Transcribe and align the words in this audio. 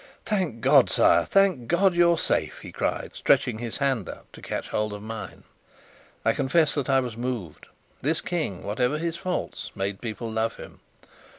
"Thank 0.25 0.61
God, 0.61 0.89
sire! 0.89 1.25
thank 1.25 1.67
God, 1.67 1.93
you're 1.93 2.17
safe!" 2.17 2.57
he 2.63 2.71
cried, 2.71 3.11
stretching 3.13 3.59
his 3.59 3.77
hand 3.77 4.09
up 4.09 4.31
to 4.31 4.41
catch 4.41 4.69
hold 4.69 4.93
of 4.93 5.03
mine. 5.03 5.43
I 6.25 6.33
confess 6.33 6.73
that 6.73 6.89
I 6.89 6.99
was 6.99 7.15
moved. 7.15 7.67
This 8.01 8.19
King, 8.19 8.63
whatever 8.63 8.97
his 8.97 9.15
faults, 9.17 9.69
made 9.75 10.01
people 10.01 10.31
love 10.31 10.55
him. 10.55 10.79